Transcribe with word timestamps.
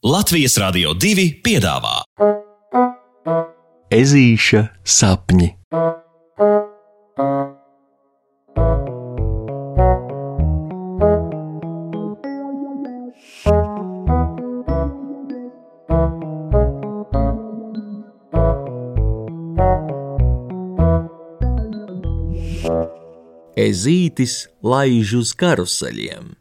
Latvijas 0.00 0.54
Rādio 0.56 0.94
2 0.96 1.42
piedāvā 1.44 1.98
Ezīša 3.92 4.62
sapņi. 4.80 5.48
Ezītis 23.60 24.46
laiž 24.64 25.12
uz 25.20 25.34
karuseļiem. 25.36 26.32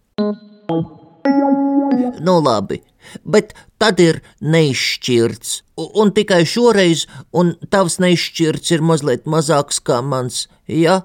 Nu, 2.23 2.39
labi, 2.39 2.79
bet 3.23 3.53
tad 3.81 3.99
ir 4.03 4.21
neizšķirts. 4.41 5.55
Un 5.99 6.11
tikai 6.15 6.43
šoreiz, 6.47 7.05
un 7.31 7.55
tavs 7.71 7.99
neizšķirts 8.03 8.75
ir 8.75 8.85
mazliet 8.85 9.29
mazāks 9.29 9.79
kā 9.83 10.01
mans, 10.03 10.47
ja? 10.67 11.01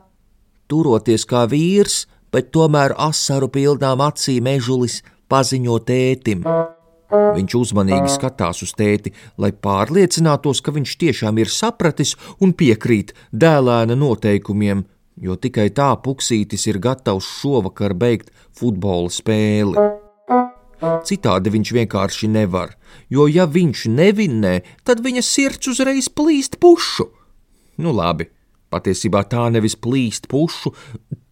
Turoties 0.70 1.26
kā 1.28 1.44
vīrs, 1.50 2.04
bet 2.34 2.50
tomēr 2.54 2.96
asaru 2.98 3.50
pilnām 3.54 4.02
acīm 4.02 4.48
ežulis 4.56 5.02
paziņo 5.30 5.78
tētim. 5.86 6.42
Viņš 7.14 7.54
uzmanīgi 7.58 8.10
skatās 8.10 8.62
uz 8.66 8.72
tēti, 8.74 9.12
lai 9.38 9.52
pārliecinātos, 9.66 10.62
ka 10.64 10.74
viņš 10.74 10.96
tiešām 11.02 11.38
ir 11.42 11.52
sapratis 11.52 12.16
un 12.42 12.54
piekrīt 12.58 13.12
dēlēna 13.30 13.94
noteikumiem, 13.98 14.82
jo 15.22 15.36
tikai 15.38 15.68
tā 15.76 15.92
puksītis 16.06 16.66
ir 16.70 16.80
gatavs 16.82 17.28
šovakar 17.40 17.94
beigt 17.94 18.32
futbola 18.58 19.12
spēli. 19.14 20.03
Citādi 20.80 21.52
viņš 21.54 21.72
vienkārši 21.76 22.28
nevar, 22.32 22.74
jo 23.12 23.26
ja 23.30 23.46
viņš 23.46 23.86
nevinnē, 23.90 24.54
tad 24.84 25.04
viņa 25.04 25.22
sirds 25.22 25.70
uzreiz 25.74 26.08
plīst 26.08 26.58
pušu. 26.62 27.08
Nu 27.78 27.94
labi, 27.94 28.28
patiesībā 28.74 29.24
tā 29.30 29.48
nevis 29.54 29.76
plīst 29.78 30.28
pušu, 30.30 30.74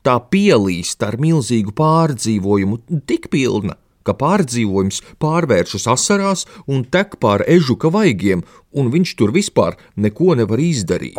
tā 0.07 0.19
pielīst 0.33 1.03
ar 1.07 1.19
milzīgu 1.23 1.75
pārdzīvojumu, 1.79 2.81
tik 3.07 3.31
pilna, 3.33 3.77
ka 4.07 4.15
pārdzīvojums 4.19 5.03
pārvēršas 5.23 5.89
asarās 5.95 6.47
un 6.67 6.85
tek 6.85 7.19
pār 7.23 7.45
ežuka 7.47 7.91
vaigiem, 7.95 8.43
un 8.75 8.91
viņš 8.95 9.17
tur 9.19 9.35
vispār 9.35 9.79
neko 9.97 10.37
nevar 10.39 10.63
izdarīt. 10.63 11.19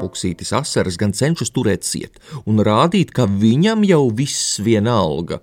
Puksītis 0.00 0.52
asaras 0.56 0.96
gan 1.00 1.12
cenšas 1.16 1.52
turēt 1.56 1.86
ciet 1.88 2.20
un 2.44 2.60
rādīt, 2.64 3.14
ka 3.16 3.24
viņam 3.28 3.84
jau 3.88 4.04
viss 4.12 4.58
vienalga. 4.64 5.40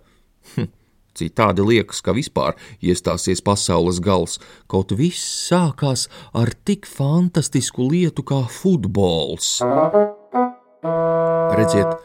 Citādi 1.18 1.66
liekas, 1.66 2.04
ka 2.06 2.14
vispār 2.14 2.58
iestāsies 2.82 3.42
pasaules 3.42 4.02
gals, 4.04 4.38
kaut 4.70 4.94
viss 4.98 5.50
sākās 5.50 6.08
ar 6.38 6.54
tik 6.68 6.86
fantastisku 6.86 7.90
lietu 7.90 8.26
kā 8.28 8.44
futbols. 8.60 9.58
Redziet, 11.58 11.98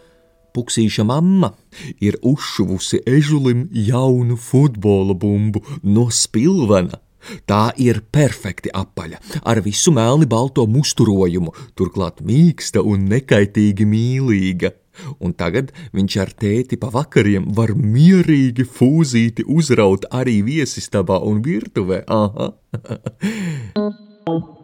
Puksīša 0.52 1.04
mamma 1.08 1.48
ir 2.04 2.18
uzšuvusi 2.28 3.00
ežulim 3.08 3.68
jaunu 3.72 4.36
futbola 4.36 5.16
bumbu 5.16 5.62
no 5.82 6.10
spilvena. 6.12 7.00
Tā 7.46 7.70
ir 7.78 8.02
perfekti 8.12 8.72
apaļa, 8.74 9.20
ar 9.46 9.60
visu 9.64 9.94
melni 9.94 10.26
balto 10.28 10.66
musturojumu, 10.66 11.54
turklāt 11.78 12.20
mīksta 12.26 12.82
un 12.82 13.06
nekaitīgi 13.12 13.86
mīlīga. 13.88 14.72
Un 15.20 15.32
tagad 15.32 15.72
viņš 15.96 16.16
ar 16.22 16.32
tēti 16.44 16.78
pa 16.80 16.90
vakariem 16.92 17.48
var 17.56 17.74
mierīgi 17.76 18.66
fūzīti 18.68 19.46
uzraut 19.48 20.04
arī 20.12 20.40
viesistabā 20.46 21.20
un 21.24 21.40
virtuvē. 21.44 22.04
Aha! 22.08 22.52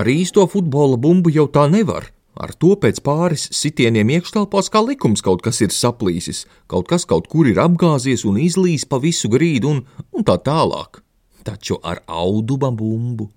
Ar 0.00 0.08
īsto 0.08 0.46
futbola 0.48 0.96
bumbu 1.00 1.32
jau 1.34 1.46
tā 1.50 1.66
nevar. 1.70 2.06
Ar 2.40 2.52
to 2.56 2.72
pēc 2.78 3.00
pāris 3.04 3.48
sitieniem 3.52 4.12
iekštelpās 4.16 4.70
kā 4.72 4.80
likums 4.86 5.20
kaut 5.24 5.42
kas 5.44 5.60
ir 5.64 5.74
saplīsis, 5.74 6.46
kaut 6.70 6.86
kas 6.88 7.04
kaut 7.04 7.26
kur 7.28 7.48
ir 7.50 7.58
apgāzies 7.60 8.24
un 8.24 8.38
izlīs 8.40 8.86
pa 8.88 9.00
visu 9.02 9.28
grīdu 9.32 9.74
un, 9.74 9.82
un 10.14 10.24
tā 10.24 10.38
tālāk. 10.46 11.02
Taču 11.40 11.78
ar 11.82 12.02
auduma 12.04 12.68
bumbu, 12.70 13.30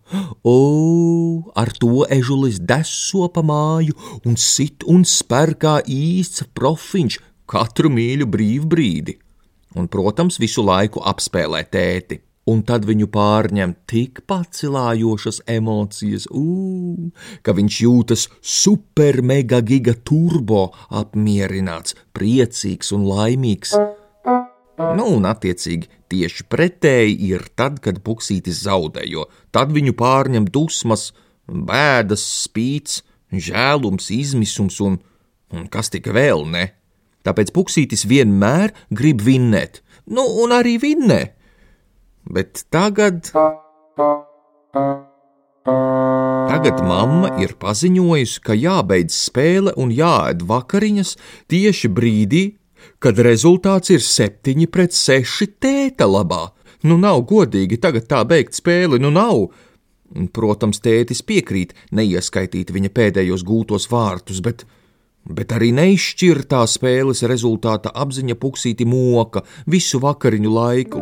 o, 0.43 0.57
ar 1.55 1.71
to 1.79 2.03
ežulis 2.11 2.59
deso 2.59 3.29
pa 3.31 3.43
māju 3.45 3.95
un 4.27 4.35
sit 4.35 4.83
un 4.83 5.05
spēr 5.07 5.55
kā 5.59 5.77
īsts 5.87 6.43
profiņš 6.57 7.19
katru 7.47 7.91
mīļu 7.93 8.27
brīvbrīdi. 8.33 9.17
Un, 9.79 9.87
protams, 9.89 10.37
visu 10.41 10.65
laiku 10.65 11.01
apspēlē 11.09 11.63
tēti. 11.71 12.19
Un 12.51 12.59
tad 12.67 12.83
viņu 12.83 13.07
pārņem 13.07 13.71
tik 13.87 14.19
pacilājošas 14.27 15.39
emocijas, 15.47 16.27
ū, 16.27 17.07
ka 17.39 17.55
viņš 17.55 17.77
jūtas 17.85 18.27
super, 18.43 19.21
mega, 19.23 19.61
giga 19.63 19.95
turbo 19.95 20.65
apmierināts, 20.91 21.95
priecīgs 22.11 22.91
un 22.97 23.07
laimīgs. 23.07 23.77
Nu, 24.77 25.05
un 25.17 25.27
attiecīgi 25.29 25.89
tieši 26.09 26.45
pretēji 26.49 27.17
ir 27.29 27.45
tad, 27.57 27.77
kad 27.83 27.99
puksītis 28.05 28.63
zaudē, 28.65 29.03
jo 29.05 29.27
tad 29.53 29.73
viņu 29.75 29.93
pārņem 29.99 30.47
dusmas, 30.49 31.11
bēdas, 31.45 32.23
spīts, 32.47 33.03
žēlums, 33.29 34.09
izmisums 34.13 34.79
un, 34.81 34.97
un 35.53 35.67
kas 35.69 35.93
tik 35.93 36.09
vēl 36.13 36.47
ne. 36.49 36.71
Tāpēc 37.23 37.53
puksītis 37.55 38.07
vienmēr 38.09 38.73
grib 38.91 39.21
vinnēt, 39.23 39.83
nu, 40.09 40.25
un 40.43 40.55
arī 40.57 40.79
vinnē. 40.81 41.21
Bet 42.25 42.65
tagad. 42.73 43.29
Tagad 46.43 46.81
mamma 46.83 47.29
ir 47.39 47.53
paziņojusi, 47.61 48.41
ka 48.43 48.57
jābeidz 48.57 49.15
spēle 49.29 49.73
un 49.79 49.93
jāēd 49.93 50.43
vakariņas 50.49 51.15
tieši 51.51 51.91
brīdī, 51.93 52.43
kad 53.03 53.19
rezultāts 53.19 53.93
ir 53.93 54.03
7 54.03 54.67
pret 54.71 54.95
6 54.95 55.57
tēta 55.61 56.07
labā. 56.09 56.47
Nu, 56.83 56.97
nav 56.99 57.21
godīgi 57.27 57.79
tagad 57.79 58.09
tā 58.11 58.23
beigt 58.27 58.57
spēli, 58.57 58.99
nu 58.99 59.11
nav. 59.13 59.45
Protams, 60.35 60.81
tētis 60.83 61.23
piekrīt 61.25 61.73
neieskaitīt 61.95 62.73
viņa 62.75 62.91
pēdējos 62.93 63.45
gūtos 63.47 63.87
vārtus, 63.89 64.43
bet, 64.45 64.65
bet 65.25 65.55
arī 65.55 65.71
neizšķirtā 65.73 66.61
spēles 66.69 67.23
rezultāta 67.29 67.93
apziņa 67.95 68.35
puksīti 68.37 68.85
moka 68.85 69.45
visu 69.65 70.03
vakariņu 70.03 70.53
laiku. 70.53 71.01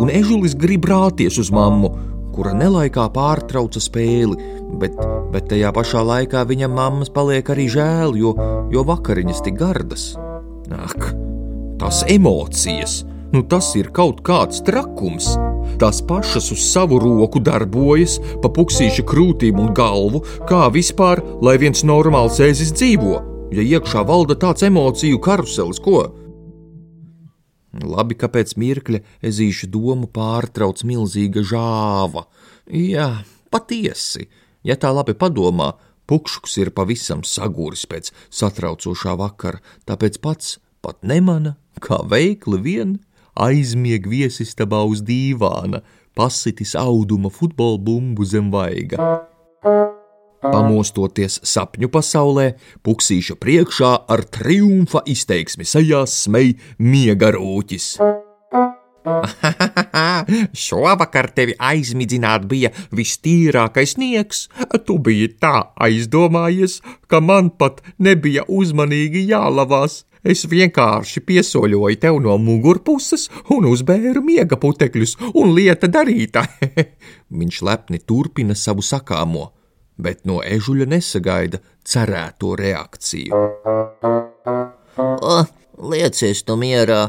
Un 0.00 0.08
ežulis 0.08 0.54
grib 0.56 0.86
rāties 0.88 1.36
uz 1.42 1.50
mammu, 1.52 1.90
kura 2.34 2.54
nelaikā 2.56 3.06
pārtrauca 3.14 3.82
spēli, 3.82 4.38
bet, 4.80 4.96
bet 5.34 5.50
tajā 5.52 5.72
pašā 5.76 6.02
laikā 6.06 6.44
viņam 6.48 6.74
mammas 6.78 7.12
paliek 7.12 7.52
arī 7.52 7.68
žēl, 7.72 8.16
jo, 8.18 8.34
jo 8.72 8.84
vakariņas 8.88 9.44
tik 9.46 9.60
gardas. 9.60 10.10
Ak, 10.70 11.12
tās 11.80 12.04
emocijas! 12.08 13.00
Nu, 13.30 13.44
tas 13.46 13.68
ir 13.78 13.92
kaut 13.94 14.24
kāds 14.26 14.58
trakums. 14.66 15.28
Tās 15.78 16.00
pašas 16.02 16.50
uz 16.50 16.62
savu 16.66 16.98
roku 16.98 17.38
darbojas, 17.38 18.16
pa 18.42 18.50
puksīša 18.50 19.04
krūtīm 19.06 19.60
un 19.62 19.70
galvu, 19.74 20.24
kā 20.50 20.66
vispār, 20.74 21.22
lai 21.42 21.54
viens 21.62 21.84
normāls 21.86 22.40
ēzis 22.42 22.74
dzīvo, 22.74 23.20
ja 23.54 23.62
iekšā 23.76 24.02
valda 24.06 24.34
tāds 24.34 24.66
emociju 24.66 25.20
karuselis, 25.22 25.78
ko? 25.82 26.08
Labi, 27.70 28.16
ka 28.18 28.26
pēc 28.32 28.56
mirkļa 28.58 29.00
ezīša 29.26 29.68
domu 29.70 30.08
pārtrauc 30.10 30.82
milzīga 30.86 31.44
žāva. 31.46 32.26
Jā, 32.66 33.22
patiesi, 33.50 34.26
ja 34.66 34.74
tā 34.74 34.90
labi 34.94 35.14
padomā, 35.14 35.72
pukšuks 36.10 36.58
ir 36.58 36.72
pavisam 36.74 37.22
saguris 37.22 37.86
pēc 37.86 38.10
satraucošā 38.34 39.14
vakara, 39.20 39.62
tāpēc 39.86 40.18
pats 40.18 40.58
pat 40.82 40.98
nemana, 41.06 41.54
kā 41.78 42.02
veikli 42.10 42.58
vien 42.64 42.98
aizmieg 43.38 44.08
viesistabā 44.10 44.82
uz 44.90 45.04
dīvāna, 45.06 45.84
pasitis 46.18 46.74
auduma 46.74 47.30
futbola 47.30 47.78
bumbu 47.78 48.26
zem 48.26 48.50
vaiga. 48.50 48.98
Pamostoties 50.40 51.40
sapņu 51.44 51.90
pasaulē, 51.92 52.46
puksīša 52.86 53.36
priekšā 53.40 53.92
ar 54.08 54.24
triumfa 54.32 55.04
izteiksmi 55.04 55.68
sejā 55.68 56.06
smej 56.08 56.54
miega 56.80 57.34
rūķis. 57.36 57.92
Šovakar 60.64 61.30
tevi 61.36 61.54
aizmidzināt 61.56 62.46
bija 62.48 62.72
vistīrākais 62.96 63.96
sniegs. 63.96 64.46
Tu 64.86 64.98
biji 64.98 65.34
tā 65.40 65.54
aizdomājies, 65.76 66.80
ka 67.08 67.20
man 67.20 67.50
pat 67.50 67.82
nebija 67.98 68.46
uzmanīgi 68.48 69.26
jālavās. 69.30 70.04
Es 70.20 70.44
vienkārši 70.44 71.22
piesoļoju 71.24 71.96
tev 72.00 72.18
no 72.20 72.34
mugurpuses 72.36 73.30
un 73.54 73.64
uzbēru 73.70 74.20
miega 74.24 74.58
putekļus, 74.60 75.16
un 75.32 75.54
lieta 75.56 75.88
darīta. 75.88 76.44
Viņš 77.40 77.62
lepni 77.64 78.02
turpina 78.04 78.56
savu 78.56 78.84
sakāmo, 78.84 79.48
bet 80.02 80.26
no 80.28 80.40
ežuļa 80.44 80.88
nesagaida 80.90 81.60
cerēto 81.86 82.56
reakciju. 82.60 83.40
O, 84.98 85.38
liecies 85.92 86.44
tu 86.44 86.56
mierā! 86.60 87.02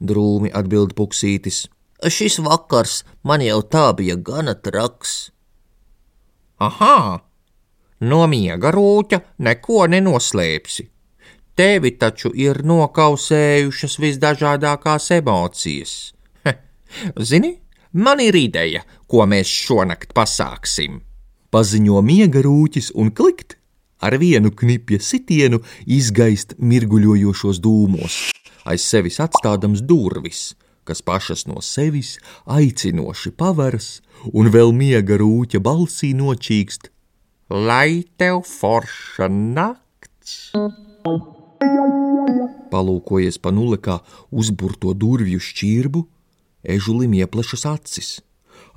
drūmi 0.00 0.50
atbild 0.56 0.94
puksītis. 0.98 1.66
Šis 2.00 2.38
vakars 2.40 3.02
man 3.28 3.44
jau 3.44 3.60
tā 3.62 3.90
bija 3.96 4.16
gana 4.16 4.54
traks. 4.56 5.30
Aha! 6.60 7.20
No 8.00 8.22
miega 8.32 8.72
rūķa 8.72 9.20
neko 9.44 9.84
nenoslēpsi. 9.92 10.86
Tevi 11.56 11.92
taču 12.00 12.30
ir 12.32 12.62
nokausējušas 12.64 13.98
visdažādākās 14.00 15.10
emocijas. 15.18 15.92
Heh, 16.46 16.62
zini, 17.20 17.52
man 17.92 18.24
ir 18.24 18.38
ideja, 18.40 18.80
ko 19.04 19.26
mēs 19.28 19.52
šonakt 19.66 20.16
pasāksim. 20.16 21.02
Paziņo 21.50 21.98
miega 22.06 22.44
rūķis 22.46 22.92
un 22.94 23.08
klikt 23.10 23.56
ar 23.98 24.14
vienu 24.22 24.52
knipja 24.54 25.00
sitienu 25.02 25.58
izgaist 25.98 26.54
mirguļojošos 26.62 27.58
dūmos, 27.64 28.18
aiz 28.70 28.84
sevis 28.86 29.18
atstādams 29.24 29.82
durvis, 29.82 30.54
kas 30.86 31.02
pašas 31.02 31.48
no 31.50 31.58
sevis 31.58 32.12
aicinoši 32.46 33.34
paveras 33.34 33.98
un 34.30 34.52
vēl 34.54 34.70
miega 34.70 35.18
rūķa 35.18 35.58
balsī 35.66 36.12
nočīkst: 36.14 36.86
Lai 37.50 38.06
tev 38.14 38.44
forša 38.46 39.26
nakts! 39.26 40.54
Palūkojies 42.70 43.42
pa 43.42 43.50
nulekā 43.50 43.98
uzburto 44.30 44.94
durvju 44.94 45.42
šķirbu, 45.42 46.06
ežulim 46.62 47.18
ieplešas 47.18 47.66
acis. 47.74 48.20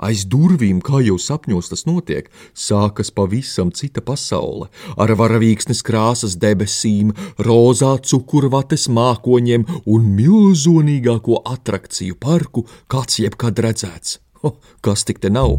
Aiz 0.01 0.25
durvīm, 0.25 0.81
kā 0.81 1.03
jau 1.05 1.19
sapņos 1.21 1.69
tas 1.69 1.85
notiek, 1.85 2.29
sākas 2.57 3.11
pavisam 3.13 3.71
cita 3.75 4.01
pasaule, 4.01 4.69
ar 4.97 5.13
varavīksnes 5.19 5.83
krāsas 5.85 6.37
debesīm, 6.41 7.13
rozā 7.37 7.95
cukurvates 8.01 8.89
mākoņiem 8.89 9.67
un 9.85 10.09
milzonīgāko 10.17 11.43
atrakciju 11.53 12.17
parku, 12.19 12.65
kāds 12.89 13.21
jebkad 13.21 13.61
redzēts. 13.63 14.19
Ho, 14.43 14.57
kas 14.83 15.05
tik 15.07 15.21
te 15.23 15.29
nav? 15.31 15.55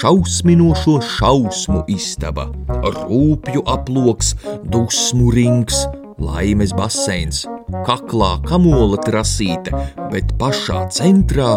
Šausminošo 0.00 0.96
šausmu 1.04 1.84
istaba, 1.92 2.48
rūpju 2.82 3.62
aploks, 3.70 4.34
dusmu 4.72 5.30
rings, 5.34 5.84
laimes 6.20 6.74
baseins, 6.76 7.44
kaklā 7.86 8.34
kamola 8.48 8.98
trasīte, 9.04 9.72
bet 10.12 10.34
pašā 10.40 10.84
centrā 10.96 11.54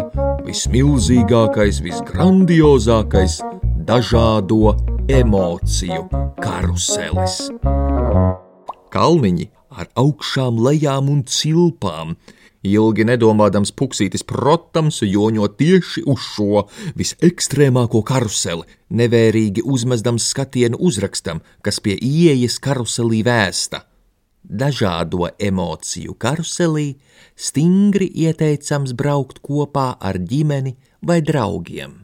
vismilzīgākais, 0.48 1.80
visgrandiozākais, 1.84 3.40
dažādo 3.88 4.74
emociju 5.12 6.06
karuselis. 6.44 7.40
Kalniņi 8.94 9.50
ar 9.74 9.90
augšām, 9.98 10.60
lejām 10.68 11.10
un 11.13 11.24
cilpām. 11.25 12.18
Ilgi 12.63 13.04
nedomādams, 13.04 13.74
puksītis, 13.75 14.24
protams, 14.24 15.01
joņo 15.04 15.50
tieši 15.60 16.06
uz 16.07 16.28
šo 16.36 16.66
visekstrēmāko 17.00 18.00
karuseli, 18.07 18.63
nevērīgi 18.95 19.66
uzmestams 19.68 20.30
skatienu 20.31 20.80
uzrakstam, 20.80 21.44
kas 21.60 21.84
pie 21.84 21.98
ieejas 22.00 22.62
karuselī 22.63 23.19
vēsta 23.28 23.84
dažādo 24.44 25.30
emociju 25.40 26.16
karuselī, 26.19 26.98
stingri 27.36 28.10
ieteicams 28.12 28.94
braukt 28.94 29.42
kopā 29.44 29.94
ar 30.00 30.19
ģimeni 30.19 30.75
vai 31.01 31.22
draugiem. 31.25 32.04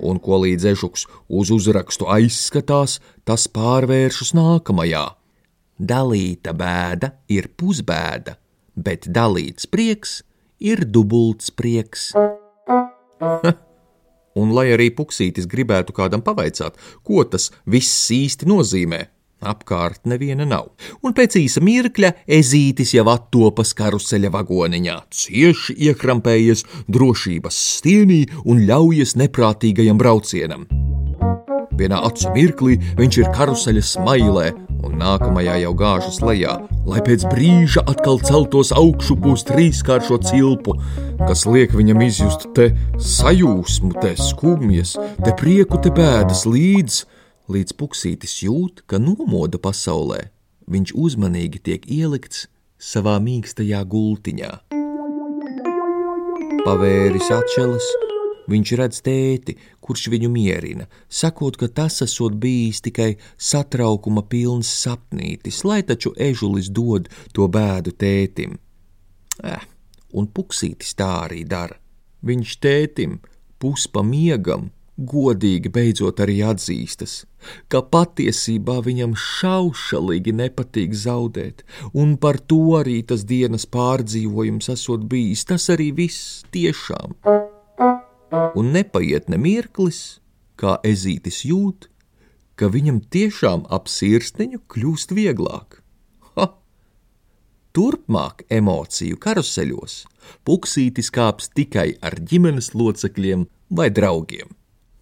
Un 0.00 0.18
ko 0.22 0.40
līdz 0.44 0.70
ežuks 0.72 1.06
uz 1.28 1.50
uzrakstu 1.52 2.08
aizskatās, 2.08 2.98
tas 3.24 3.46
pārvēršas 3.52 4.32
nākamajā. 4.36 5.04
Dalīta 5.80 6.52
bēda 6.56 7.14
ir 7.32 7.48
pusbēda, 7.56 8.36
bet 8.76 9.08
dalīts 9.08 9.68
prieks 9.68 10.20
ir 10.60 10.84
dubults 10.84 11.50
prieks. 11.50 12.10
Un, 14.40 14.52
lai 14.54 14.70
arī 14.76 14.90
puksītis 14.94 15.48
gribētu 15.50 15.92
kādam 15.96 16.22
pavaicāt, 16.24 16.76
ko 17.04 17.24
tas 17.28 17.50
viss 17.66 18.12
īsti 18.14 18.46
nozīmē, 18.48 19.00
Apkārt 19.40 20.02
neviena 20.04 20.44
nav, 20.44 20.66
un 21.00 21.14
pēc 21.16 21.38
īsa 21.40 21.62
mirkļa 21.64 22.10
ezītis 22.36 22.90
jau 22.92 23.06
attopas 23.08 23.70
karuseļa 23.78 24.28
vagoniņā, 24.34 24.96
cieši 25.16 25.78
iekrampējies 25.88 26.66
drošības 26.92 27.60
stienī 27.78 28.26
un 28.44 28.60
ļaujas 28.68 29.14
neprātīgajam 29.16 29.96
braucienam. 30.00 30.66
Vienā 31.80 32.02
acu 32.04 32.34
mirklī 32.34 32.76
viņš 32.98 33.18
ir 33.22 33.30
karuseļa 33.32 33.84
smailē, 33.88 34.50
un 34.84 34.98
nākamajā 35.00 35.54
jau 35.62 35.72
gāžas 35.78 36.18
lejā, 36.20 36.58
lai 36.84 37.00
pēc 37.06 37.24
brīža 37.30 37.86
atkal 37.88 38.20
celtos 38.20 38.74
augšu 38.76 39.16
būs 39.24 39.46
trīskāršo 39.48 40.18
cilpu, 40.28 40.74
kas 41.22 41.46
liek 41.48 41.72
viņam 41.72 42.04
izjust 42.04 42.44
te 42.58 42.74
sajūsmu, 43.00 43.94
te 44.04 44.12
skumjas, 44.20 44.98
te 45.24 45.32
prieku, 45.40 45.80
te 45.80 45.94
bēdas 45.96 46.44
līdzi 46.44 47.08
līdz 47.50 47.74
puksītis 47.78 48.40
jūt, 48.44 48.84
ka 48.86 49.00
nomoda 49.02 49.58
pasaulē, 49.62 50.28
viņš 50.70 50.94
uzmanīgi 50.94 51.62
tiek 51.66 51.86
ielikts 51.90 52.46
savā 52.80 53.16
mīkstajā 53.22 53.80
gultiņā. 53.90 54.52
Pavēris 56.60 57.30
atšķeles, 57.32 57.88
viņš 58.50 58.72
redz 58.80 59.00
tēti, 59.06 59.56
kurš 59.84 60.08
viņu 60.12 60.30
mierina, 60.32 60.86
sakot, 61.08 61.56
ka 61.60 61.68
tas 61.68 62.00
esot 62.04 62.36
bijis 62.40 62.82
tikai 62.84 63.14
satraukuma 63.36 64.24
pilns 64.28 64.70
sapnītis, 64.82 65.62
lai 65.64 65.80
taču 65.86 66.12
ežulis 66.16 66.70
dod 66.70 67.08
to 67.34 67.48
bēdu 67.48 67.94
tētim. 67.96 68.58
Eh, 69.42 69.64
un 70.12 70.28
puksītis 70.28 70.94
tā 70.98 71.10
arī 71.24 71.44
dara. 71.48 71.78
Viņš 72.26 72.58
tētim 72.60 73.20
puspa 73.60 74.02
miegam 74.04 74.68
godīgi 75.00 75.70
beidzot 75.72 76.20
arī 76.24 76.40
atzīstas, 76.46 77.24
ka 77.72 77.82
patiesībā 77.82 78.78
viņam 78.86 79.14
šaušalīgi 79.18 80.34
nepatīk 80.40 80.96
zaudēt, 80.96 81.64
un 81.94 82.16
par 82.20 82.40
to 82.52 82.60
arī 82.80 83.00
tas 83.06 83.24
dienas 83.28 83.66
pārdzīvojums 83.66 84.70
esot 84.74 85.06
bijis, 85.10 85.46
tas 85.48 85.68
arī 85.72 85.90
viss 86.02 86.42
tiešām. 86.54 87.16
Un 88.58 88.72
nepaiet 88.74 89.30
ne 89.32 89.40
mirklis, 89.40 90.20
kā 90.60 90.76
ezītis 90.86 91.42
jūt, 91.48 91.88
ka 92.60 92.68
viņam 92.68 93.00
tiešām 93.14 93.64
ap 93.72 93.88
sirsniņu 93.88 94.60
kļūst 94.68 95.14
vieglāk. 95.16 95.80
Ha! 96.36 96.50
Turpmāk 97.72 98.44
emociju 98.52 99.16
karuseļos 99.22 100.02
puksītis 100.44 101.10
kāps 101.14 101.50
tikai 101.56 101.94
ar 102.04 102.18
ģimenes 102.20 102.74
locekļiem 102.76 103.46
vai 103.70 103.88
draugiem. 103.94 104.59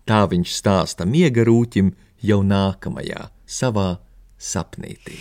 Tā 0.09 0.23
viņš 0.25 0.53
stāsta 0.57 1.05
miega 1.05 1.43
rūķim 1.45 1.91
jau 2.25 2.39
nākamajā 2.41 3.27
savā 3.45 3.99
sapnītī. 4.41 5.19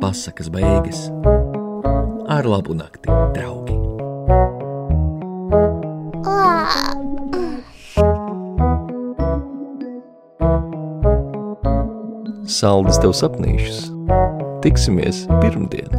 Pasakas 0.00 0.48
beigas 0.54 1.02
ar 2.32 2.48
labu 2.48 2.72
nakti, 2.78 3.12
draugi! 3.36 3.76
Saldus 12.48 12.96
tev 13.04 13.12
sapnīšus! 13.12 13.90
Tiksimies 14.64 15.26
pirmdien! 15.44 15.92